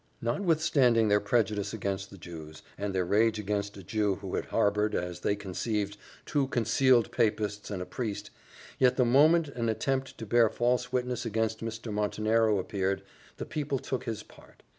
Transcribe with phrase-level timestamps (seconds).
[0.19, 4.95] Notwithstanding their prejudice against the Jews, and their rage against a Jew who had harboured,
[4.95, 8.31] as they conceived, two concealed papists and a priest,
[8.79, 11.93] yet the moment an attempt to bear false witness against Mr.
[11.93, 13.03] Montenero appeared,
[13.37, 14.63] the people took his part.